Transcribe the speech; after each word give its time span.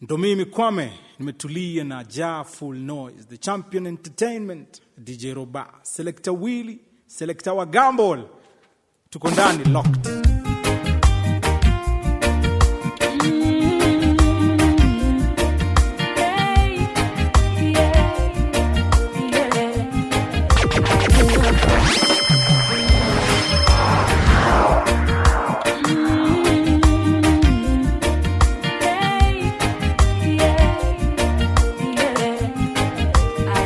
Ndo 0.00 0.18
mimi 0.18 0.44
Kwame, 0.44 0.92
nimetulia 1.18 1.84
na 1.84 2.04
jaa 2.04 2.44
full 2.44 2.76
noise, 2.78 3.24
the 3.28 3.36
champion 3.36 3.86
entertainment, 3.86 4.82
DJ 4.98 5.34
Roba, 5.34 5.66
selector 5.82 6.34
Willy, 6.34 6.78
selector 7.06 7.52
wa 7.54 7.66
Gambol, 7.66 8.24
tuko 9.10 9.30
ndani 9.30 9.64
locked. 9.64 10.27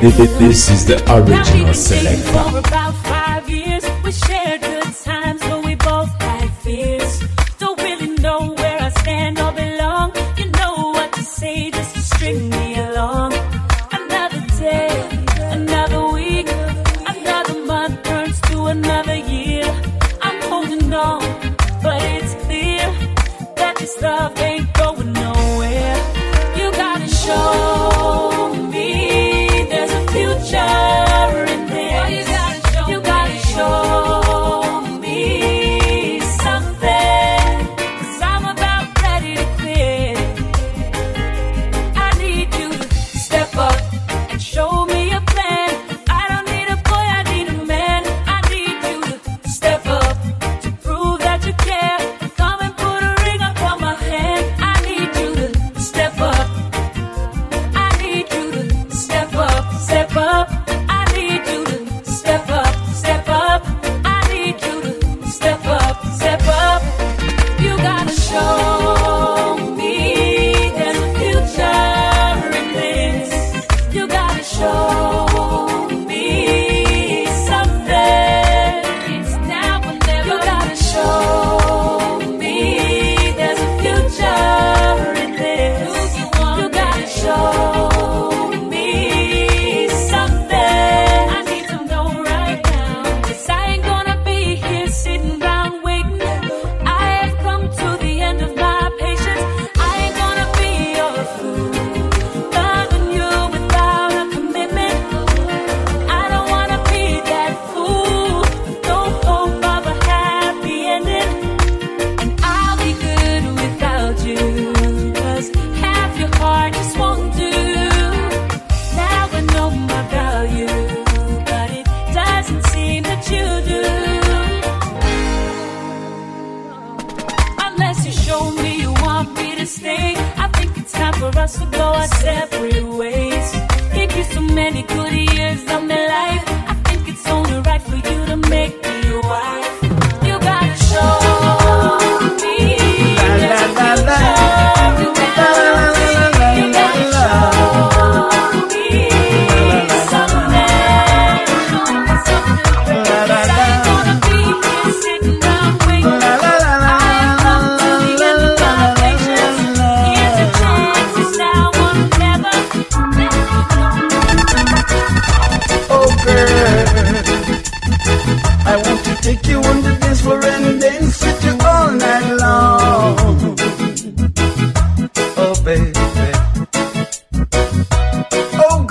This 0.03 0.69
is 0.69 0.85
the 0.85 0.97
original 1.15 1.73
selector. 1.73 2.82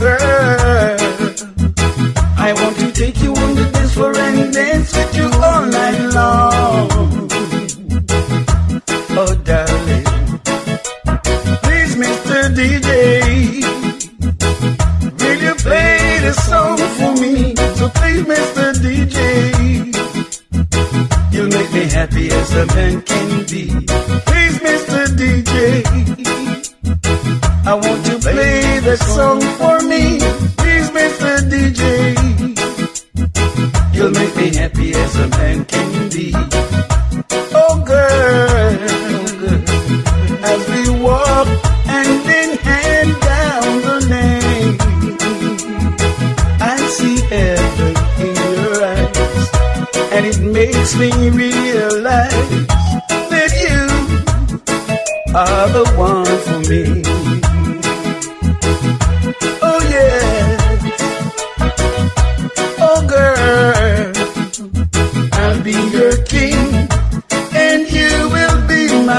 girl. 0.01 0.30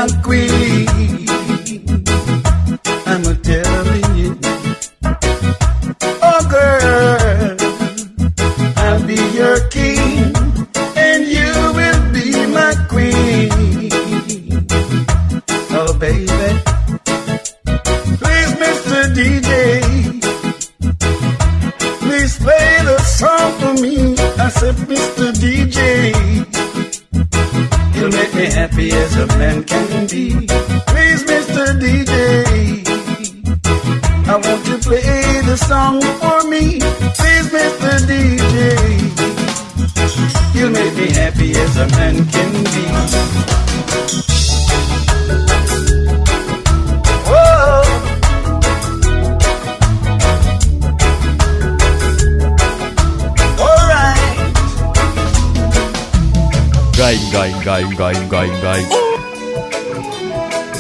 qui 0.07 0.92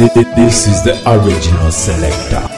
This 0.02 0.66
is 0.66 0.82
the 0.82 1.00
original 1.06 1.70
selector. 1.70 2.51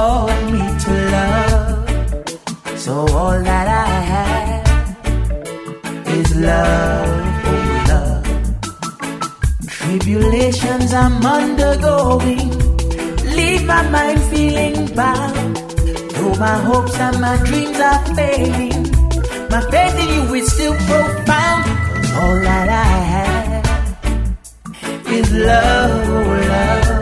Taught 0.00 0.42
me 0.52 0.64
to 0.84 0.92
love. 1.16 1.78
So 2.84 2.92
all 3.20 3.38
that 3.50 3.66
I 3.86 3.88
have 4.12 4.66
is 6.18 6.28
love, 6.50 7.12
oh 7.52 7.64
love. 7.90 8.28
Tribulations 9.76 10.90
I'm 11.02 11.16
undergoing, 11.38 12.48
leave 13.36 13.64
my 13.74 13.82
mind 13.96 14.20
feeling 14.32 14.76
bound. 15.00 15.56
Though 16.14 16.36
my 16.46 16.56
hopes 16.68 16.96
and 17.06 17.16
my 17.26 17.36
dreams 17.48 17.78
are 17.90 18.02
fading, 18.16 18.82
my 19.52 19.62
faith 19.72 19.96
in 20.02 20.08
you 20.16 20.24
is 20.38 20.46
still 20.54 20.76
profound. 20.88 21.64
Cause 21.94 22.12
all 22.22 22.36
that 22.48 22.68
I 22.88 22.90
have 23.14 23.66
is 25.18 25.28
love, 25.48 26.08
oh 26.16 26.24
love. 26.54 26.99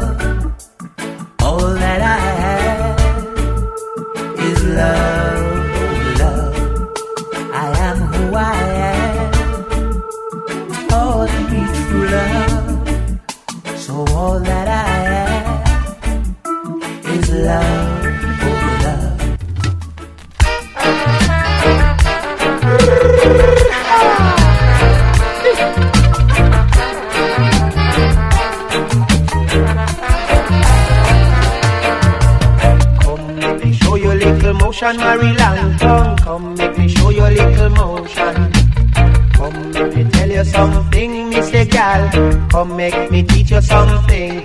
Gal. 41.79 42.11
Come 42.51 42.77
make 42.77 43.09
me 43.13 43.23
teach 43.23 43.53
you 43.53 43.61
something 43.61 44.43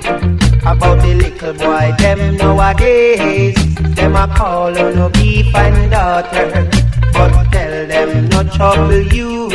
about 0.72 0.98
the 1.02 1.14
little 1.22 1.54
boy 1.54 1.86
them 1.98 2.38
nowadays. 2.38 3.56
Them 3.96 4.16
a 4.16 4.28
call 4.38 4.78
on 4.78 4.96
no 4.96 5.10
beef 5.10 5.56
and 5.56 5.90
daughter, 5.90 6.70
but 7.12 7.32
tell 7.52 7.88
them 7.88 8.30
no 8.30 8.44
trouble 8.56 9.02
you 9.18 9.50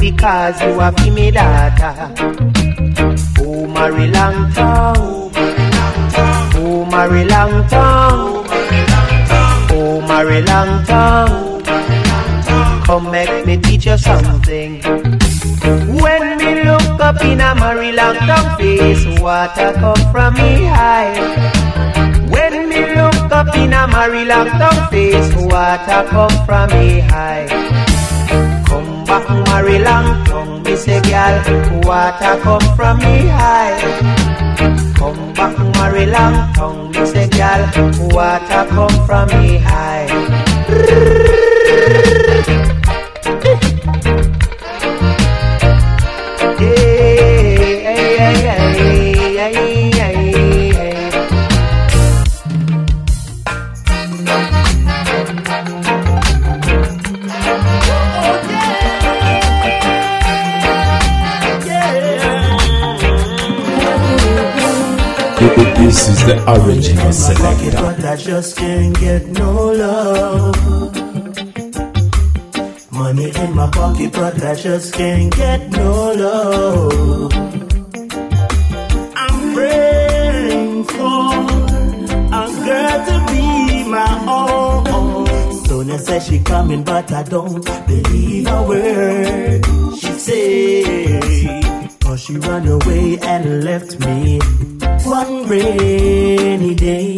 because 0.00 0.60
you 0.60 0.80
are 0.80 0.90
be 0.90 1.10
me 1.10 1.30
daughter. 1.30 1.94
Oh, 3.38 3.64
Mary 3.74 4.08
Langton. 4.08 4.96
Oh, 6.58 6.84
Mary 6.90 7.24
Langton. 7.32 8.18
Oh, 9.70 10.00
Mary 10.08 10.42
Langton. 10.42 11.62
Come 12.86 13.08
make 13.12 13.46
me 13.46 13.56
teach 13.58 13.86
you 13.86 13.96
something. 13.96 14.82
When 16.02 16.31
up 17.12 17.24
in 17.24 17.40
a 17.40 17.54
Mary 17.54 17.92
Langton 17.92 18.56
face, 18.56 19.20
water 19.20 19.72
come 19.74 20.12
from 20.12 20.34
me 20.34 20.68
eye. 20.68 21.14
When 22.30 22.68
me 22.68 22.94
look 22.94 23.32
up 23.32 23.54
in 23.56 23.72
a 23.72 23.86
Mary 23.86 24.24
Langton 24.24 24.88
face, 24.90 25.34
water 25.36 26.08
come 26.08 26.46
from 26.46 26.70
me 26.70 27.02
eye. 27.02 27.46
Come 28.66 29.04
back, 29.04 29.28
Mary 29.48 29.78
Langton, 29.78 30.62
me 30.62 30.76
say, 30.76 31.00
girl, 31.02 31.42
water 31.82 32.40
come 32.42 32.76
from 32.76 32.98
me 32.98 33.30
eye. 33.30 33.78
Come 34.96 35.32
back, 35.34 35.58
Mary 35.76 36.06
Langton, 36.06 36.90
me 36.92 37.06
say, 37.06 37.28
girl, 37.28 37.62
water 38.14 38.64
come 38.70 39.06
from 39.06 39.28
me 39.28 39.58
eye. 39.64 40.08
This 66.02 66.18
is 66.18 66.26
the 66.26 66.36
original 66.50 67.12
selector. 67.12 67.70
but 67.80 68.04
I 68.04 68.16
just 68.16 68.56
can't 68.56 68.98
get 68.98 69.24
no 69.28 69.70
love. 69.70 70.56
Money 72.90 73.30
in 73.30 73.54
my 73.54 73.70
pocket, 73.70 74.10
but 74.12 74.42
I 74.44 74.56
just 74.56 74.94
can't 74.94 75.32
get 75.32 75.70
no 75.70 76.12
love. 76.12 77.32
I'm 79.14 79.54
praying 79.54 80.84
for 80.90 81.30
a 82.34 82.44
girl 82.66 82.98
to 83.06 83.16
be 83.30 83.84
my 83.88 84.12
own. 84.26 85.54
Sonia 85.66 85.98
says 86.00 86.26
she 86.26 86.40
coming, 86.40 86.82
but 86.82 87.12
I 87.12 87.22
don't 87.22 87.64
believe 87.86 88.48
a 88.48 88.62
word 88.66 89.64
she 90.00 90.12
say. 90.18 91.60
Cause 92.00 92.22
she 92.22 92.38
run 92.38 92.66
away 92.66 93.20
and 93.20 93.62
left 93.62 94.00
me 94.00 94.40
one 95.06 95.46
rainy 95.48 96.74
day. 96.74 97.16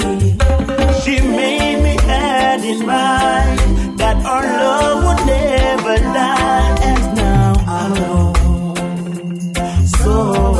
She 1.03 1.21
made 1.21 1.83
me 1.83 1.97
had 2.03 2.61
in 2.65 2.87
mind 2.87 3.99
that 3.99 4.17
our 4.25 4.43
love 4.43 5.05
would 5.05 5.27
never 5.27 5.97
die. 5.97 6.79
And 6.91 7.17
now 7.17 7.53
I'm 7.67 7.93
alone, 7.93 9.55
so 10.01 10.17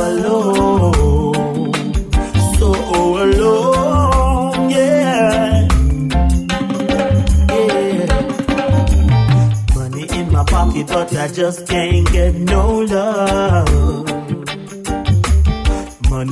alone, 0.09 1.73
so 2.57 2.67
alone, 3.23 4.69
yeah. 4.69 5.67
Yeah. 7.49 8.05
Money 9.75 10.05
in 10.19 10.31
my 10.31 10.43
pocket, 10.45 10.87
but 10.87 11.15
I 11.15 11.27
just 11.29 11.67
can't 11.67 12.11
get 12.11 12.35
no 12.35 12.79
love. 12.79 13.74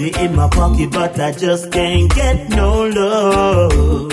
Money 0.03 0.25
in 0.25 0.36
my 0.36 0.50
pocket, 0.50 0.91
but 0.91 1.17
I 1.17 1.31
just 1.31 1.72
can't 1.72 2.13
get 2.13 2.50
no 2.50 2.83
love. 2.88 4.10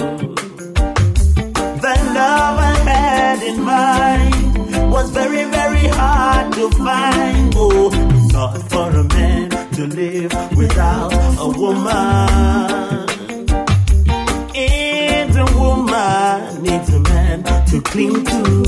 The 1.85 1.95
love 2.15 2.59
I 2.71 2.75
had 2.87 3.43
in 3.43 3.61
mind 3.61 4.93
was 4.93 5.11
very, 5.11 5.51
very 5.51 5.89
hard 5.89 6.53
to 6.53 6.71
find. 6.71 7.53
Oh, 7.57 7.91
hard 8.33 8.63
for 8.71 8.89
a 9.01 9.03
man 9.03 9.51
to 9.73 9.87
live 9.89 10.33
without 10.57 11.13
a 11.41 11.49
woman. 11.59 13.09
And 14.55 15.37
a 15.37 15.47
woman 15.59 16.63
needs 16.63 16.95
a 16.95 17.01
man 17.01 17.43
to 17.67 17.81
cling 17.81 18.25
to. 18.27 18.63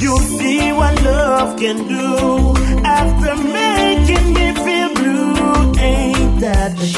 You 0.00 0.18
see 0.38 0.72
what 0.72 1.02
love 1.02 1.58
can 1.58 1.86
do 1.88 2.54
after 2.86 3.36
making 3.36 4.32
me 4.32 4.53
that 6.44 6.93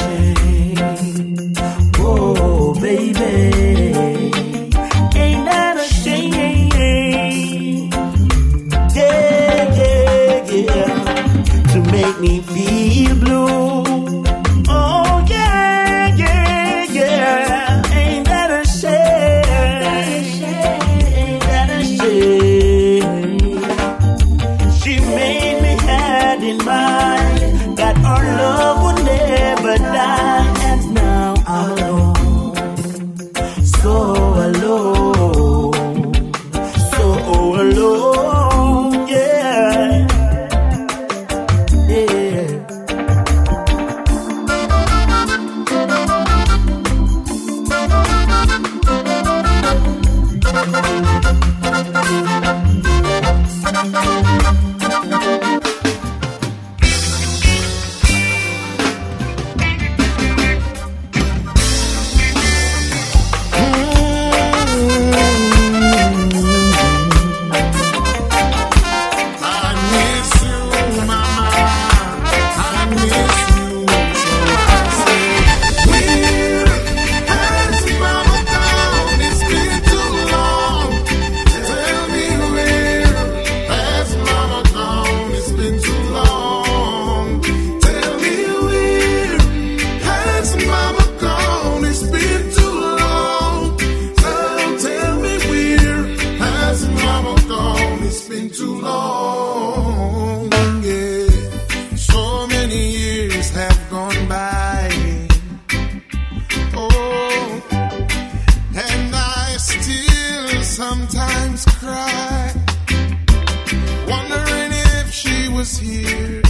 wondering 114.07 114.71
if 114.99 115.11
she 115.11 115.49
was 115.49 115.77
here, 115.79 116.41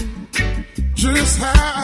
just 0.95 1.39
how. 1.39 1.76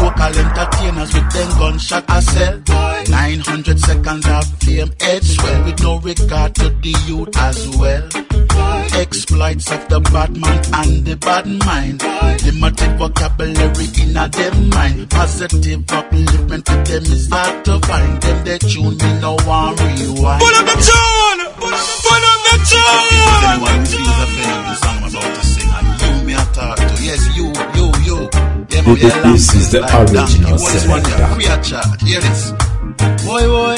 So-called 0.00 0.34
entertainers 0.34 1.12
with 1.12 1.30
them 1.30 1.58
gunshot 1.58 2.04
I 2.08 2.20
sell. 2.20 2.56
900 3.10 3.78
seconds 3.78 4.26
of 4.26 4.44
fame, 4.60 4.90
head 4.98 5.22
swell 5.22 5.64
with 5.64 5.82
no 5.82 5.98
regard 5.98 6.54
to 6.54 6.70
the 6.70 6.94
youth 7.06 7.36
as 7.36 7.68
well. 7.76 8.08
Exploits 8.96 9.70
of 9.70 9.88
the 9.90 10.00
bad 10.00 10.34
man 10.34 10.60
and 10.72 11.04
the 11.04 11.16
bad 11.16 11.46
mind. 11.46 12.00
Limited 12.48 12.96
vocabulary 12.96 13.88
in 14.00 14.16
a 14.16 14.26
them 14.28 14.70
mind. 14.70 15.10
Positive 15.10 15.80
upliftment 15.80 16.64
with 16.64 16.86
them 16.88 17.04
is 17.04 17.28
hard 17.28 17.64
to 17.66 17.78
find. 17.80 18.22
Them 18.22 18.44
they 18.44 18.58
tune 18.58 18.96
me 18.96 19.20
no 19.20 19.36
one 19.44 19.76
rewind. 19.76 20.40
Pull 20.40 20.56
up 20.56 20.64
the 20.64 20.76
tune! 20.80 21.40
Pull 21.60 22.24
up 22.24 22.40
the 22.48 22.56
tune! 22.72 23.20
Anyone 23.52 23.84
who 23.84 24.00
feels 24.00 24.16
offended 24.24 24.64
the 24.64 24.74
song 24.80 24.96
I'm 25.04 25.12
about 25.12 25.34
to 25.36 25.44
sing, 25.44 25.68
and 25.68 25.86
you 26.00 26.24
me 26.24 26.32
a 26.32 26.44
talk 26.56 26.78
to. 26.78 27.04
Yes, 27.04 27.36
you. 27.36 27.49
Yeah, 28.80 28.86
man, 28.86 28.94
we 28.94 29.02
a 29.02 29.22
long 29.22 29.32
This 29.32 29.54
is 29.54 29.70
the 29.72 29.80
like 29.80 29.94
original 29.94 30.52
What 30.52 30.74
is 30.74 30.88
one 30.88 31.04
selector. 31.04 31.36
We 31.36 31.44
a 31.46 31.62
chat. 31.62 32.02
Hear 32.02 32.20
this. 32.20 32.52
Boy, 33.24 33.44
boy. 33.46 33.76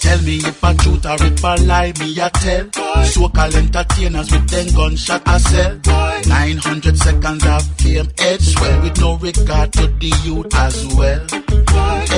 Tell 0.00 0.22
me 0.22 0.36
if 0.36 0.62
a 0.62 0.74
truth 0.74 1.06
or 1.06 1.16
if 1.24 1.44
a 1.44 1.56
lie, 1.66 1.92
me 1.98 2.20
a 2.20 2.30
tell. 2.30 3.04
So-called 3.04 3.54
entertainers 3.54 4.30
with 4.30 4.48
them 4.48 4.74
gunshot 4.74 5.22
I 5.26 5.38
sell. 5.38 5.80
900 6.26 6.96
seconds 6.98 7.46
of 7.46 7.66
fame, 7.76 8.08
head 8.18 8.42
swell 8.42 8.82
with 8.82 9.00
no 9.00 9.16
regard 9.16 9.72
to 9.72 9.86
the 9.86 10.12
youth 10.24 10.54
as 10.54 10.86
well. 10.94 11.47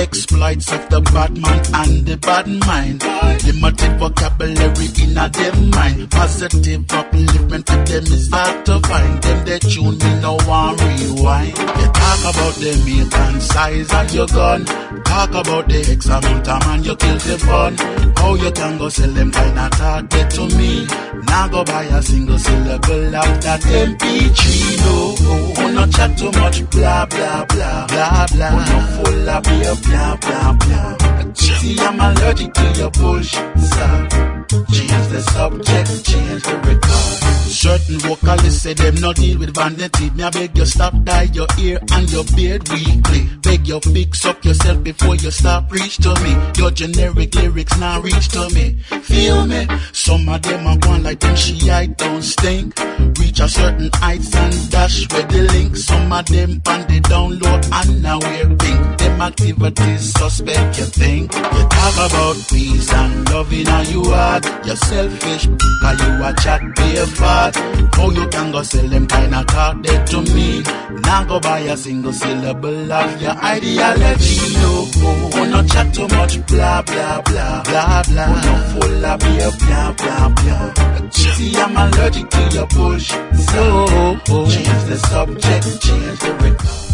Exploits 0.01 0.71
of 0.71 0.89
the 0.89 1.01
bad 1.13 1.37
man 1.37 1.61
and 1.75 2.05
the 2.05 2.17
bad 2.17 2.47
mind. 2.47 3.03
Limited 3.45 3.99
vocabulary 3.99 4.87
in 5.03 5.17
a 5.17 5.29
them 5.29 5.69
mind. 5.69 6.09
Positive 6.09 6.81
upliftment 6.81 7.69
with 7.69 7.87
them 7.87 8.03
is 8.05 8.29
hard 8.31 8.65
to 8.65 8.79
find. 8.87 9.21
Them 9.21 9.45
they 9.45 9.59
tune 9.59 9.97
me 9.97 10.11
no 10.21 10.37
one 10.47 10.75
rewind. 10.77 11.57
You 11.57 11.87
talk 11.93 12.21
about 12.33 12.55
the 12.57 12.73
meat 12.85 13.13
and 13.13 13.41
size 13.41 13.93
of 13.93 14.13
your 14.13 14.27
gun. 14.27 14.65
Talk 15.05 15.29
about 15.31 15.67
the 15.67 15.79
X 15.91 16.05
amount 16.07 16.47
of 16.47 16.59
man 16.65 16.83
you 16.83 16.95
kill 16.95 17.17
the 17.17 17.37
fun. 17.37 17.77
How 18.17 18.33
you 18.35 18.51
can 18.51 18.77
go 18.77 18.89
sell 18.89 19.11
them 19.11 19.31
kind 19.31 19.59
of 19.59 19.71
talk 19.71 20.09
get 20.09 20.31
to 20.31 20.47
me. 20.57 20.87
Now 21.27 21.47
go 21.47 21.63
buy 21.63 21.83
a 21.83 22.01
single 22.01 22.39
syllable 22.39 23.15
of 23.15 23.41
that 23.43 23.61
MP3. 23.61 24.77
No, 24.81 25.15
oh, 25.61 25.71
no 25.75 25.85
chat 25.87 26.17
too 26.17 26.31
much. 26.39 26.69
Blah 26.71 27.05
blah 27.05 27.45
blah 27.45 27.87
blah 27.87 28.27
blah. 28.33 28.49
Oh, 28.51 28.65
no 28.71 29.03
full 29.03 29.29
beer. 29.51 29.75
Blah 29.83 30.15
blah 30.17 30.53
blah. 30.53 31.33
See, 31.33 31.79
I'm 31.79 31.99
allergic 31.99 32.53
to 32.53 32.73
your 32.77 32.91
bullshit. 32.91 33.59
So 33.59 34.40
change 34.51 35.07
the 35.07 35.21
subject, 35.21 36.05
change 36.05 36.43
the 36.43 36.55
record. 36.57 37.31
Certain 37.51 37.99
vocalists 37.99 38.63
say 38.63 38.73
them 38.73 38.95
no 38.95 39.13
deal 39.13 39.37
with 39.37 39.53
vanity. 39.53 40.09
Me 40.11 40.23
I 40.23 40.29
beg 40.29 40.57
you 40.57 40.65
stop 40.65 40.93
dye 41.03 41.29
your 41.33 41.47
ear 41.59 41.79
and 41.91 42.11
your 42.11 42.23
beard 42.35 42.67
weekly. 42.69 43.29
Beg 43.41 43.67
you 43.67 43.79
fix 43.79 44.25
up 44.25 44.43
yourself 44.43 44.83
before 44.83 45.15
you 45.15 45.31
start 45.31 45.69
preach 45.69 45.97
to 45.97 46.15
me. 46.21 46.35
Your 46.57 46.71
generic 46.71 47.35
lyrics 47.35 47.77
now 47.77 48.01
reach 48.01 48.29
to 48.29 48.49
me. 48.55 48.79
Feel 49.03 49.45
me? 49.47 49.67
Some 49.91 50.27
of 50.29 50.41
them 50.41 50.65
are 50.65 50.77
going 50.77 51.03
like 51.03 51.19
them 51.19 51.35
she 51.35 51.69
I 51.69 51.85
don't 51.87 52.21
stink. 52.21 52.79
Reach 53.19 53.39
a 53.39 53.47
certain 53.47 53.89
heights 53.95 54.33
and 54.35 54.71
dash 54.71 55.01
with 55.13 55.29
the 55.29 55.41
link. 55.53 55.75
Some 55.75 56.11
of 56.11 56.25
them 56.27 56.61
on 56.65 56.81
the 56.87 56.99
download 57.01 57.63
and 57.71 58.01
now 58.01 58.19
we're 58.19 58.55
pink. 58.55 58.97
Them 58.97 59.21
activities 59.21 60.13
suspect 60.13 60.77
you 60.79 60.85
think. 60.85 61.33
You 61.33 61.63
talk 61.69 61.95
about 62.09 62.35
peace 62.49 62.91
and 62.93 63.29
loving 63.29 63.65
how 63.65 63.81
you 63.81 64.03
are. 64.05 64.40
You're 64.65 64.75
selfish, 64.75 65.47
cause 65.81 65.99
you 66.01 66.23
a 66.23 66.33
chat 66.41 66.61
be 66.75 66.97
a 66.97 67.05
fat. 67.05 67.55
How 67.95 68.07
oh, 68.07 68.11
you 68.11 68.27
can 68.29 68.51
go 68.51 68.63
sell 68.63 68.87
them 68.87 69.07
kind 69.07 69.35
of 69.35 69.45
talk 69.47 69.81
dead 69.81 70.07
to 70.07 70.21
me? 70.21 70.63
Now 71.03 71.23
go 71.25 71.39
buy 71.39 71.59
a 71.59 71.77
single 71.77 72.13
syllable 72.13 72.91
of 72.91 73.21
your 73.21 73.37
ideology. 73.43 74.53
No, 74.53 74.87
oh, 74.97 75.47
no 75.51 75.63
chat 75.67 75.93
too 75.93 76.07
much, 76.07 76.45
blah 76.47 76.81
blah 76.81 77.21
blah 77.21 77.63
blah 77.63 78.03
blah. 78.03 78.25
Oh, 78.27 78.41
no 78.45 78.79
full 78.79 79.05
of 79.05 79.19
beer, 79.19 79.51
blah 79.59 79.93
blah 79.93 80.29
blah. 80.29 81.09
See, 81.11 81.55
I'm 81.55 81.75
allergic 81.75 82.29
to 82.29 82.49
your 82.53 82.67
bullshit. 82.67 83.35
So 83.35 83.85
change 84.49 84.83
the 84.89 84.97
subject, 85.09 85.81
change 85.81 86.19
the 86.19 86.33
record. 86.41 86.90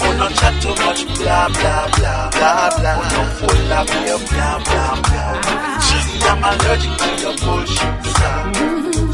Oh, 0.00 0.12
no 0.18 0.28
chat 0.28 0.54
too 0.62 0.74
much, 0.84 1.06
blah, 1.18 1.48
blah, 1.48 1.88
blah, 1.96 2.30
blah, 2.30 2.70
blah. 2.76 2.94
Oh, 2.98 3.08
no 3.14 3.22
full 3.38 3.72
of 3.72 3.86
beer, 3.86 4.18
blah, 4.30 4.58
blah, 4.64 4.94
blah. 5.02 5.80
See, 5.80 6.22
I'm 6.28 6.42
allergic 6.44 6.94
to 7.02 7.10
your 7.22 7.36
bullshit, 7.42 7.94
so 8.16 8.30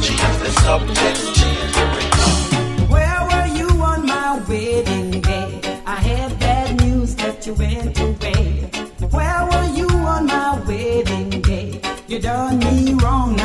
change 0.04 0.38
the 0.42 0.50
subject, 0.64 1.18
change 1.38 1.72
the 1.76 1.84
record. 1.96 2.90
Where 2.90 3.20
were 3.28 3.48
you 3.58 3.68
on 3.82 4.06
my 4.06 4.38
wedding 4.48 5.20
day? 5.20 5.60
I 5.86 5.96
had 5.96 6.38
bad 6.38 6.80
news 6.80 7.14
that 7.16 7.46
you 7.46 7.54
went 7.54 7.98
away. 8.00 8.70
Where 9.10 9.42
were 9.50 9.68
you 9.74 9.88
on 9.88 10.26
my 10.26 10.60
wedding 10.66 11.30
day? 11.42 11.80
You 12.08 12.18
done 12.20 12.58
me 12.58 12.94
wrong 12.94 13.39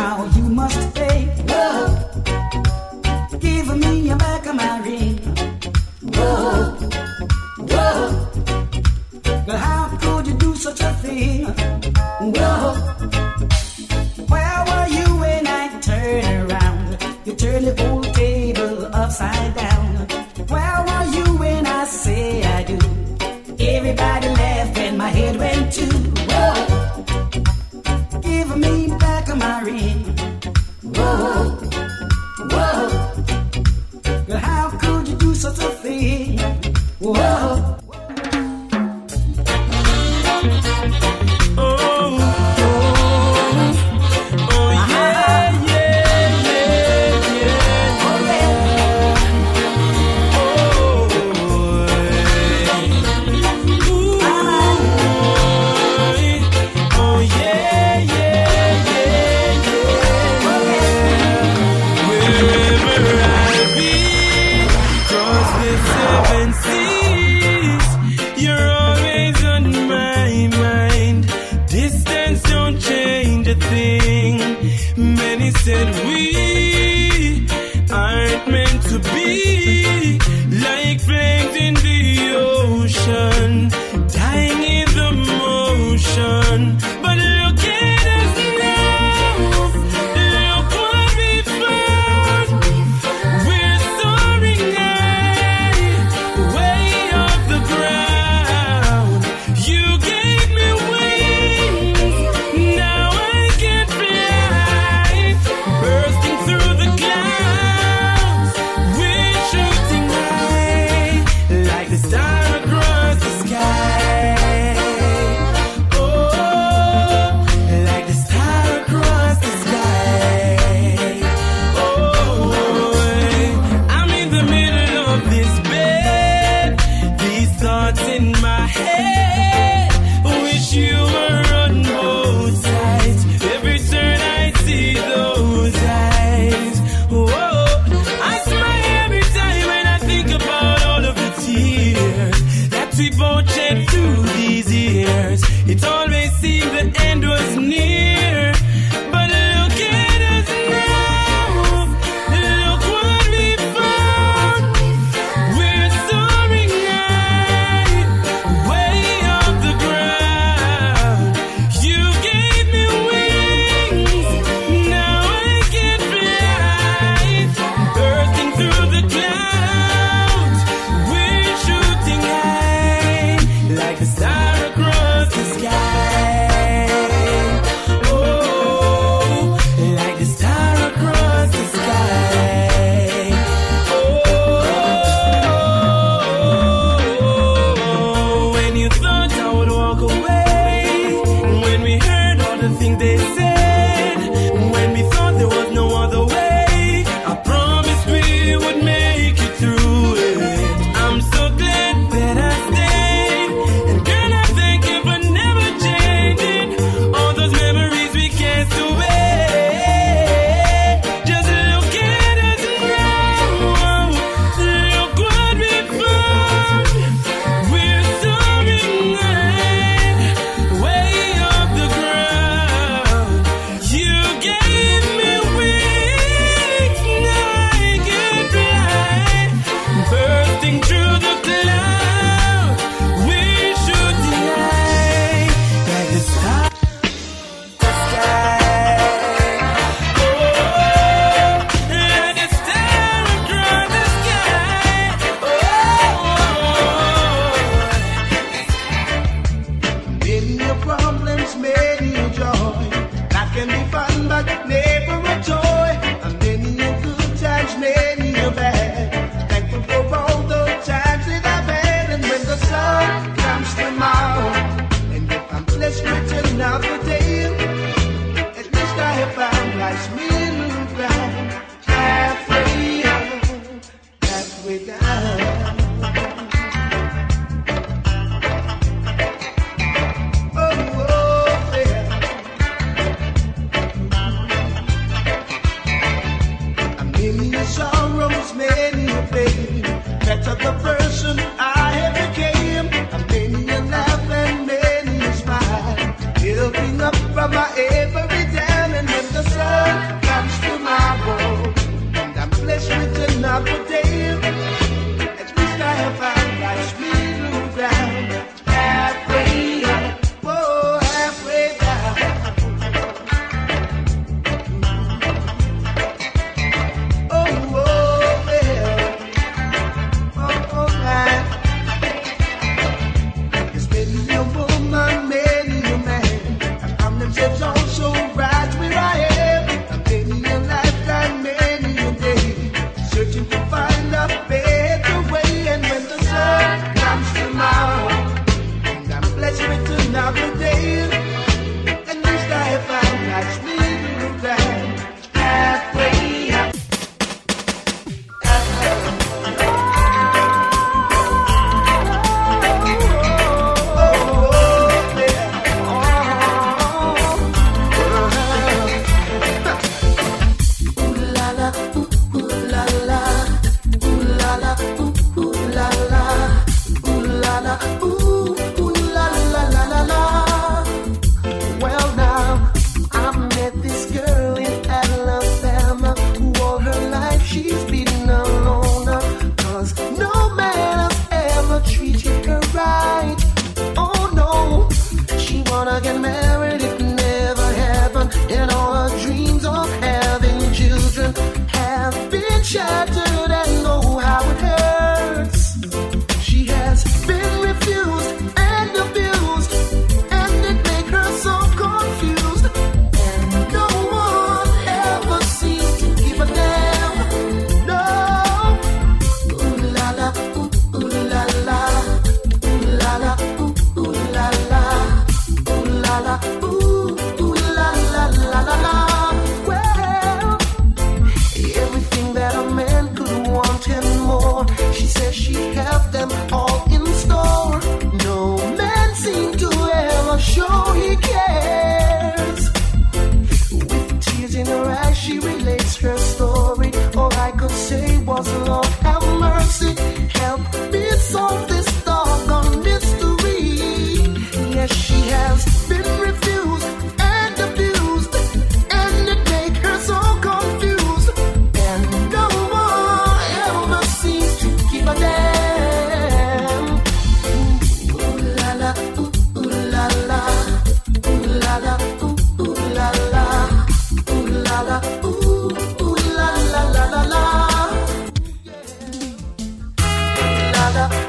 La 470.96 471.10
la, 471.10 471.25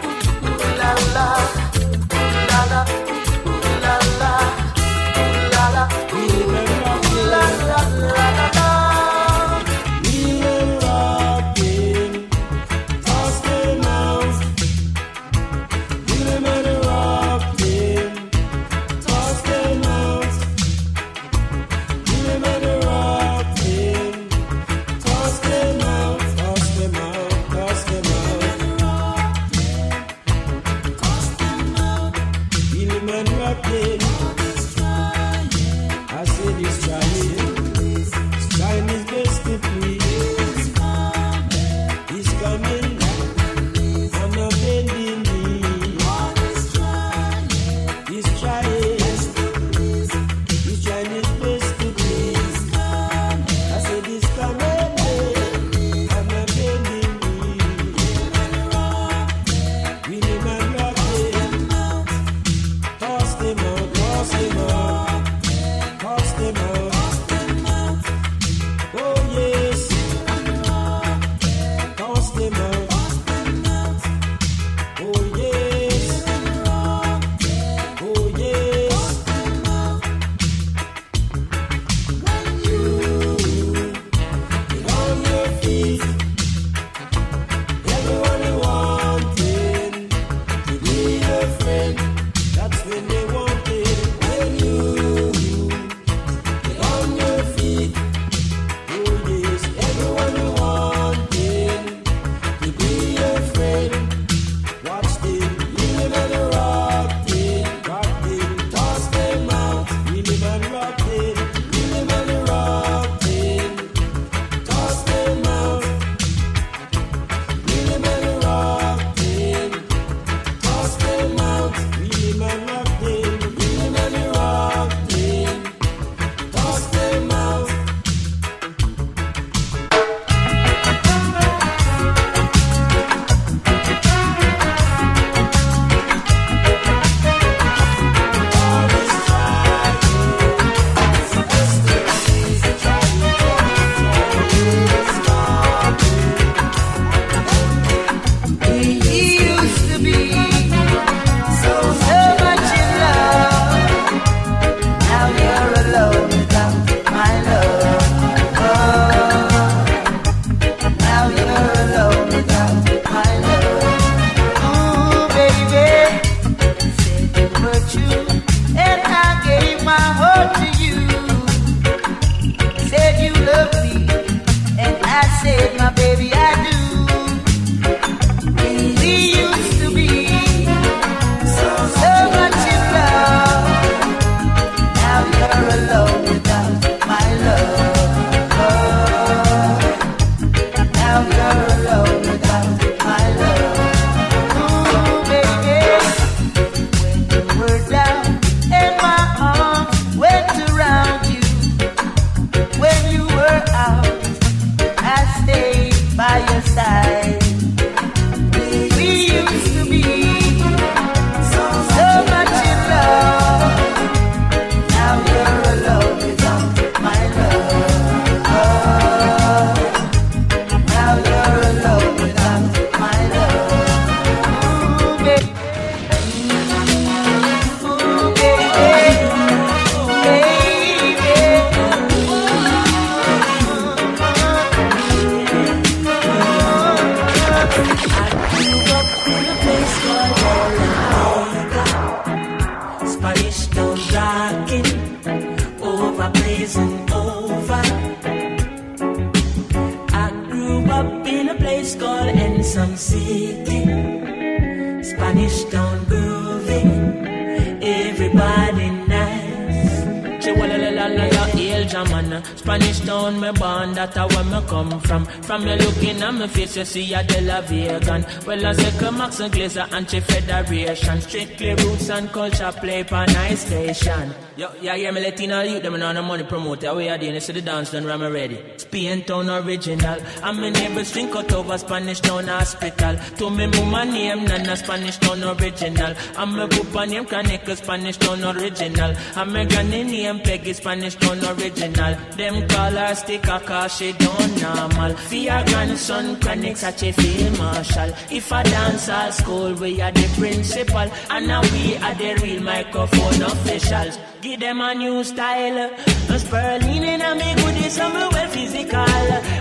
you 266.76 266.84
see 266.84 267.14
a 267.14 267.22
De 267.22 267.40
La 267.40 267.60
Vegan. 267.62 268.24
Well, 268.46 268.66
I 268.66 268.72
say, 268.72 269.10
Max 269.10 269.40
and 269.40 269.52
Glazer, 269.52 269.90
anti-federation. 269.92 271.20
Strictly 271.20 271.74
roots 271.74 272.10
and 272.10 272.30
culture 272.30 272.72
play 272.72 273.02
nice 273.26 273.66
station. 273.66 274.45
Yo, 274.56 274.70
yeah, 274.80 274.94
yeah, 274.94 275.10
me 275.10 275.20
Latino 275.20 275.60
youth, 275.60 275.82
them 275.82 275.98
know 276.00 276.12
no 276.12 276.22
money 276.22 276.42
promoter. 276.42 276.94
We 276.94 277.10
are 277.10 277.18
doing 277.18 277.38
to 277.38 277.52
the 277.52 277.60
dance, 277.60 277.90
done 277.90 278.06
ram 278.06 278.22
ready. 278.22 278.58
Spain 278.78 279.22
town 279.22 279.50
original. 279.50 280.18
And 280.42 280.58
my 280.58 280.70
neighbors 280.70 281.12
drink 281.12 281.36
out 281.36 281.52
over 281.52 281.76
Spanish 281.76 282.20
town 282.20 282.46
hospital. 282.46 283.16
To 283.36 283.50
me 283.50 283.66
mama 283.66 284.06
name, 284.06 284.46
Nana 284.46 284.74
Spanish 284.74 285.18
town 285.18 285.44
original. 285.44 286.14
And 286.38 286.52
my 286.56 286.66
papa 286.68 287.06
name, 287.06 287.26
Chronicle 287.26 287.76
Spanish 287.76 288.16
town 288.16 288.44
original. 288.44 289.14
And 289.36 289.52
my 289.52 289.66
granny 289.66 290.04
name, 290.04 290.40
Peggy 290.40 290.72
Spanish 290.72 291.16
town 291.16 291.44
original. 291.44 292.14
Them 292.38 292.66
call 292.66 292.92
her 292.92 293.14
sticker 293.14 293.60
cause 293.60 293.98
she 293.98 294.12
don't 294.12 294.62
normal. 294.62 295.10
Your 295.32 295.64
grandson, 295.66 296.36
Chronixx 296.36 296.78
such 296.78 297.02
a 297.02 297.12
field 297.12 297.58
marshal. 297.58 298.08
If 298.30 298.50
I 298.50 298.62
dance 298.62 299.06
at 299.10 299.34
school, 299.34 299.74
we 299.74 300.00
are 300.00 300.12
the 300.12 300.26
principal. 300.38 301.10
And 301.28 301.46
now 301.46 301.60
we 301.60 301.98
are 301.98 302.14
the 302.14 302.40
real 302.42 302.62
microphone 302.62 303.42
officials. 303.42 304.18
Give 304.46 304.60
them 304.60 304.80
a 304.80 304.94
new 304.94 305.24
style. 305.24 305.90
A 306.30 306.38
Sperling 306.38 307.02
in 307.02 307.20
a 307.20 307.34
me 307.34 307.52
goodies, 307.56 307.94
some 307.94 308.12
well 308.12 308.48
physical. 308.48 309.04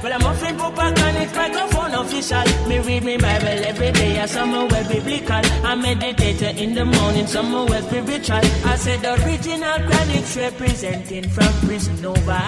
Well, 0.03 0.13
I'm 0.13 0.21
offering 0.21 0.57
Papa 0.57 0.93
Chronic 0.95 1.36
microphone 1.36 1.93
official. 1.95 2.67
Me 2.69 2.77
read 2.77 3.03
me 3.03 3.17
Bible 3.17 3.65
every 3.65 3.91
day, 3.93 4.19
I 4.19 4.27
some 4.27 4.51
well 4.51 4.88
biblical. 4.88 5.41
I 5.65 5.73
meditate 5.73 6.61
in 6.61 6.75
the 6.75 6.86
morning, 6.86 7.25
some 7.25 7.51
well 7.51 7.81
spiritual. 7.81 8.45
I 8.71 8.75
said 8.75 9.01
the 9.01 9.13
original 9.25 9.79
Chronixx 9.89 10.38
representing 10.38 11.29
from 11.29 11.51
prison 11.67 12.05
over. 12.05 12.43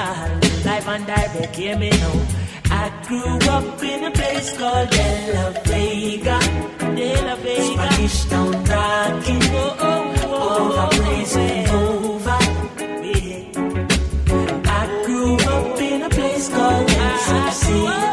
Live 0.64 0.88
and 0.88 1.08
direct, 1.08 1.56
hear 1.56 1.76
me 1.76 1.90
now. 1.90 2.22
I 2.70 2.92
grew 3.08 3.50
up 3.50 3.82
in 3.82 4.04
a 4.04 4.12
place 4.12 4.56
called 4.56 4.90
De 4.92 5.34
La 5.34 5.50
Vega. 5.66 6.40
De 6.96 7.16
La 7.26 7.36
Vega. 7.36 7.92
Spanish 7.92 8.26
town 8.26 8.52
rocking. 8.66 9.42
Oh, 9.42 9.78
oh, 9.80 10.16
oh, 10.26 10.88
over 10.88 11.02
blazing 11.02 11.58
over. 11.62 11.67
City. 17.78 18.07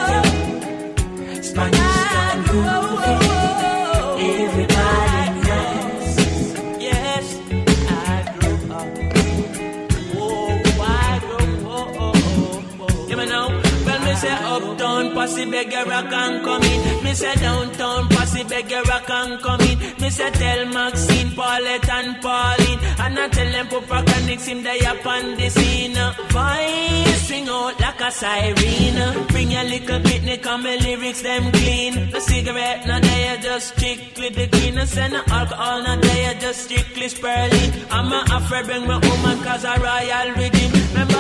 Uptown, 14.95 15.13
posse 15.13 15.45
beggar 15.51 15.85
rock 15.91 16.13
and 16.13 16.45
come 16.45 16.63
in. 16.63 17.05
Me 17.05 17.15
say 17.15 17.35
downtown, 17.35 18.09
posse 18.09 18.45
beggar 18.45 18.83
rock 18.83 19.11
and 19.11 19.43
come 19.43 19.61
in. 19.63 19.79
Me 20.01 20.09
say 20.11 20.31
tell 20.31 20.67
Maxine, 20.67 21.31
Paulette 21.33 21.89
and 21.89 22.23
Pauline. 22.23 22.79
And 23.01 23.19
I 23.19 23.29
tell 23.29 23.51
them 23.51 23.67
Papa 23.69 24.05
Chronixx 24.07 24.47
him 24.47 24.63
they 24.63 24.79
up 24.87 25.05
on 25.05 25.37
the 25.37 25.49
scene. 25.51 25.99
Voice 26.31 27.23
string 27.25 27.49
out 27.49 27.81
like 27.81 28.01
a 28.01 28.11
siren. 28.11 29.27
Bring 29.29 29.51
your 29.51 29.65
little 29.65 30.01
picnic 30.01 30.47
and 30.47 30.63
my 30.63 30.77
lyrics 30.77 31.23
them 31.23 31.51
clean. 31.51 32.11
The 32.11 32.21
cigarette, 32.21 32.87
no 32.87 33.01
they 33.01 33.29
are 33.29 33.39
just 33.39 33.75
strictly 33.75 34.29
the 34.29 34.47
green. 34.47 34.79
And 34.79 34.89
the 34.89 35.23
alcohol, 35.29 35.83
no 35.83 35.97
they 35.97 36.27
are 36.27 36.35
just 36.35 36.65
strictly 36.65 37.09
spurling. 37.09 37.73
I'm 37.91 38.13
a 38.13 38.25
afraid 38.37 38.67
bring 38.67 38.87
my 38.87 38.99
woman 38.99 39.43
cause 39.43 39.65
a 39.65 39.75
royal 39.81 40.35
rhythm. 40.37 40.55
Remember 40.55 40.74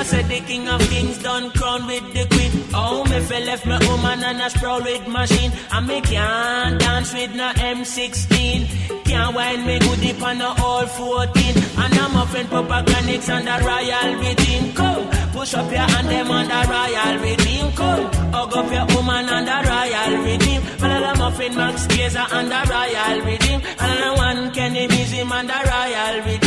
said 0.04 0.28
the 0.28 0.40
king 0.40 0.68
of 0.68 0.80
kings 0.90 1.18
done 1.22 1.50
crown 1.50 1.86
with 1.86 2.06
the 2.12 2.24
queen. 2.32 2.52
Oh, 2.74 3.04
me 3.04 3.20
fell 3.20 3.44
left 3.44 3.66
my 3.66 3.78
woman 3.88 4.22
and 4.22 4.42
I 4.42 4.48
sprawl 4.48 4.82
with 4.82 5.08
machine. 5.08 5.52
And 5.72 5.86
me 5.86 6.00
can't 6.02 6.78
dance 6.78 7.14
with 7.14 7.34
no 7.34 7.48
M16. 7.52 9.04
Can't 9.04 9.34
wind 9.34 9.66
me 9.66 9.78
good 9.78 10.00
deep 10.00 10.22
on 10.22 10.38
the 10.38 10.50
all 10.62 10.86
14. 10.86 11.56
And 11.82 11.94
I'm 12.02 12.16
a 12.16 12.26
friend 12.26 12.48
Papa 12.50 12.84
Chronixx 12.86 13.28
and 13.34 13.46
the 13.48 13.56
royal 13.64 14.10
rhythm. 14.20 14.72
Come, 14.74 15.04
push 15.32 15.54
up 15.54 15.70
your 15.70 15.88
hand 15.92 16.08
them 16.08 16.30
on 16.30 16.46
the 16.52 16.60
royal 16.74 17.14
rhythm. 17.24 17.72
Come, 17.72 18.04
hug 18.32 18.56
up 18.56 18.70
your 18.76 18.86
woman 18.96 19.28
on 19.36 19.44
the 19.50 19.58
royal 19.70 20.12
rhythm. 20.24 20.60
And 20.84 21.04
I'm 21.04 21.32
friend 21.32 21.56
Max 21.56 21.86
Glazer 21.86 22.26
on 22.32 22.48
the 22.52 22.60
royal 22.72 23.20
rhythm. 23.26 23.60
And 23.80 24.04
I'm 24.04 24.16
one 24.16 24.50
Kenny 24.52 24.86
Museum 24.86 25.32
on 25.32 25.46
the 25.46 25.58
royal 25.72 26.24
rhythm. 26.26 26.43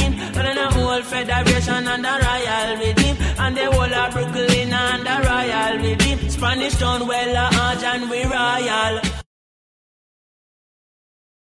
And 0.67 0.75
I'm 0.75 0.81
whole 0.81 1.01
federation 1.01 1.87
on 1.87 2.01
the 2.01 2.09
royal 2.09 2.77
rhythm. 2.77 3.17
And 3.39 3.55
the 3.55 3.71
whole 3.71 3.93
of 3.93 4.13
Brooklyn 4.13 4.73
on 4.73 5.03
the 5.03 5.15
royal 5.27 5.77
rhythm. 5.81 6.29
Spanish 6.29 6.75
town, 6.75 7.07
well, 7.07 7.37
uh, 7.37 7.81
and 7.85 8.09
we 8.09 8.23
royal. 8.25 9.06